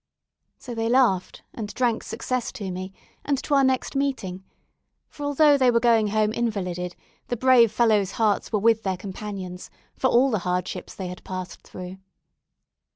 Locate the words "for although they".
5.07-5.69